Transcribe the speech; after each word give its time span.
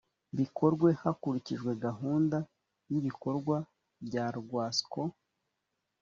bikorwe 0.37 0.89
hakurikijwe 1.01 1.71
gahunda 1.85 2.37
y’ibikorwa 2.91 3.55
bya 4.05 4.25
rwasco 4.39 5.01